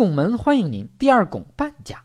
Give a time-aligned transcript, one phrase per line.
[0.00, 2.02] 拱门欢迎您，第二拱半价。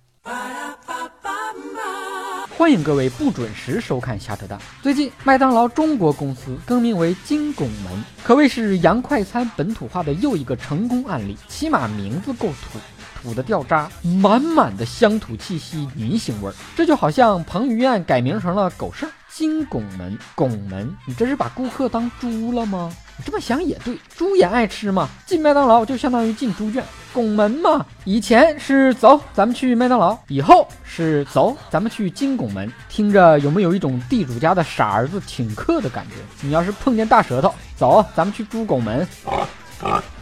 [2.58, 4.60] 欢迎各位不准时收看瞎扯淡。
[4.82, 11.38] 最近，麦当劳中国公司更名为金拱门，可谓是洋快餐本土化的又一个成功案例。
[11.48, 12.80] 起码名字够土，
[13.24, 13.90] 土的掉渣，
[14.22, 16.54] 满满的乡土气息、泥腥味儿。
[16.76, 19.10] 这就好像彭于晏改名成了狗剩。
[19.30, 22.94] 金拱门，拱门，你这是把顾客当猪了吗？
[23.18, 25.08] 你这么想也对，猪也爱吃嘛。
[25.26, 26.84] 进麦当劳就相当于进猪圈，
[27.16, 27.86] 拱门嘛。
[28.04, 32.70] 以前是走，咱们去麦当劳；以后是走，咱们去金拱门。
[32.90, 36.16] 听着有没有一种地主家的傻儿子请客的感觉？
[36.42, 39.08] 你要是碰见大舌头，走，咱们去猪拱门。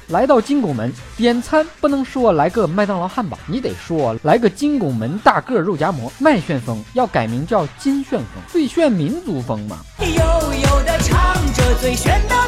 [0.09, 6.12] 来到金拱门点餐，不能说来个麦当劳汉堡，你得说来个金拱门大个肉夹馍。
[6.20, 9.79] 麦旋风要改名叫金旋风，最炫民族风嘛。
[9.99, 12.42] 悠悠的唱着最炫的。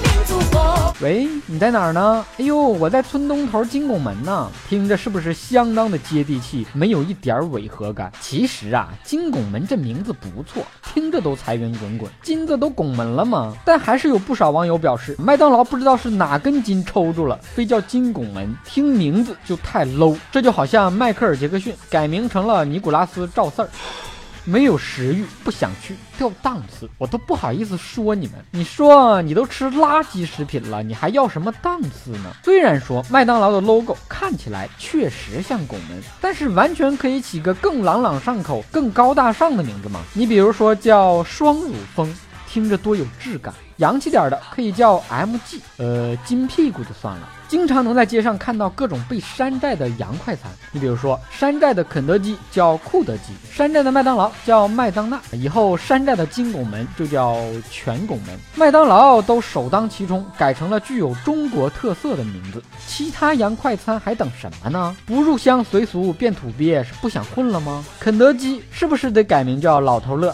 [1.05, 2.26] 喂，你在哪儿呢？
[2.40, 4.50] 哎呦，我在村东头金拱门呢。
[4.68, 8.12] 听着是不是相当的接地气，没有一点违和感？
[8.20, 13.53] 其实啊，金拱门这名字不错，听着都财源滚滚，金子都拱门了吗？
[13.64, 17.39] 但还是有不少网友表示，麦当劳不知道是哪根筋抽住了。
[17.44, 20.17] 非叫金拱门，听名字就太 low。
[20.31, 23.70] 这就好像迈克尔·杰克逊改名成了尼古拉斯·赵四儿，
[24.46, 28.36] 没有食欲，不想去，掉档次，我都不好意思说你们。
[28.52, 32.32] 你说你都吃垃圾食品了，你还要什么档次呢？
[32.44, 40.02] 虽然说麦当劳的 logo 看起来确实像拱门，但是完全可以起个更朗朗上口、更高大上的名字嘛。
[40.14, 42.16] 你比如说叫双乳峰。
[42.56, 47.28] 听着多有质感，洋气点的可以叫 MG，呃，金屁股就算了。
[47.50, 57.36] 经常能在街上看到各种被山寨的洋快餐，你比如说山寨的肯德基叫库德基，山寨的麦当劳叫麦当娜，以后山寨的金拱门就叫
[57.70, 58.39] 全拱门。
[58.56, 64.95] 麦当劳都首当其冲改成了具有中国特色的名字，其他洋快餐还等什么呢？
[65.06, 67.83] 不入乡随俗变土鳖是不想混了吗？
[68.00, 70.33] 肯德基是不是得改名叫老头乐？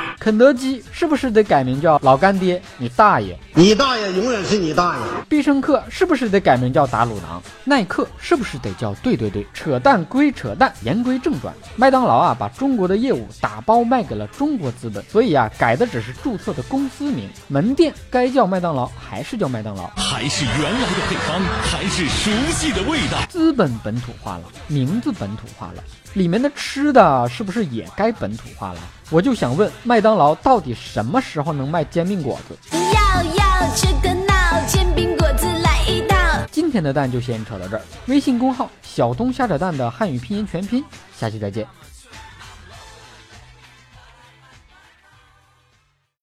[0.21, 2.61] 肯德基是不是得改名叫老干爹？
[2.77, 3.35] 你大爷！
[3.55, 5.01] 你大爷永远是你大爷！
[5.27, 7.41] 必胜客是不是得改名叫打卤囊？
[7.63, 9.43] 耐克是不是得叫对对对？
[9.51, 23.17] 扯淡归扯淡，言归正传，麦当劳啊，把中国的业务打包卖给了中国资本，所以啊，改的只是注册的公司名，门店该叫麦当劳还是叫麦当劳，还是原来的配方，还是熟悉的味道。
[23.27, 25.83] 资本本土化了，名字本土化了。
[26.13, 28.79] 里面的吃的是不是也该本土化了？
[29.11, 32.57] 我就想问，麦当劳到底什么时候能卖煎饼果子？
[32.71, 36.15] 要要吃个闹，煎饼果子来一套。
[36.49, 37.81] 今天的蛋就先扯到这儿。
[38.05, 40.81] 微信公号小东瞎扯蛋的汉语拼音全拼，
[41.19, 41.67] 下期再见。